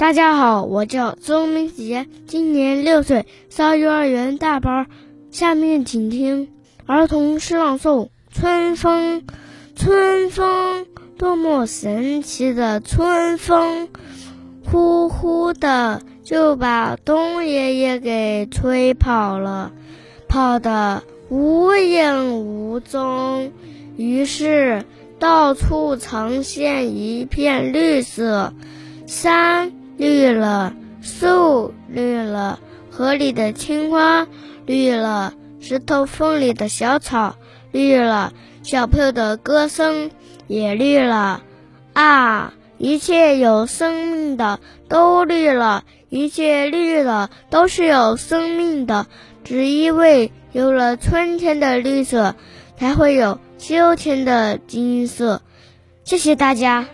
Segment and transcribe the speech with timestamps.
[0.00, 4.86] 大家好，我叫周明杰，今年六岁，上幼儿园大班。
[5.30, 6.48] 下面请听
[6.86, 9.20] 儿童诗朗诵《春风》。
[9.76, 10.86] 春风，
[11.18, 13.90] 多么神奇的春风，
[14.64, 19.70] 呼呼的就把冬爷爷给吹跑了，
[20.28, 23.52] 跑得无影无踪。
[23.98, 24.82] 于是，
[25.18, 28.54] 到处呈现一片绿色，
[29.06, 29.72] 山。
[30.00, 32.58] 绿了，树绿了，
[32.90, 34.26] 河里的青蛙
[34.64, 37.36] 绿了，石头缝里的小草
[37.70, 40.10] 绿了，小朋友的歌声
[40.46, 41.42] 也绿了。
[41.92, 44.58] 啊，一切有生命的
[44.88, 49.06] 都绿了，一切绿了都是有生命的。
[49.44, 52.36] 只因为有了春天的绿色，
[52.78, 55.42] 才会有秋天的金色。
[56.04, 56.86] 谢谢大家。